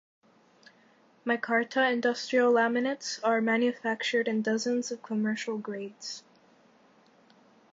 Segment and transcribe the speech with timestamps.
[1.27, 6.23] Micarta industrial laminates are manufactured in dozens of commercial grades.